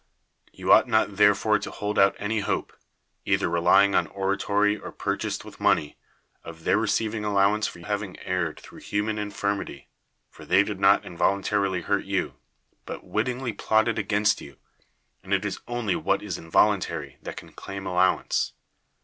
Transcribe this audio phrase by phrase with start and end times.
[0.51, 3.95] You ought not therefore to hold out any hope, 38 CLEON either relyii^?
[3.95, 5.95] on oratory or purchased with money,
[6.43, 9.89] of their receivin<j: aUowanee for having erred through human infirmity.
[10.31, 12.33] For they did not involuntarily hurt you,
[12.87, 14.57] but wittingly plot ted against 3'ou;
[15.21, 18.53] and it is only what is invol untary that can claim allowance.